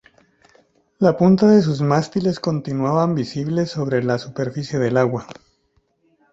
La 0.97 1.15
punta 1.15 1.45
de 1.45 1.61
sus 1.61 1.83
mástiles, 1.83 2.39
continuaban 2.39 3.13
visibles 3.13 3.69
sobre 3.69 4.03
la 4.03 4.17
superficie 4.17 4.79
del 4.79 4.97
agua. 4.97 5.27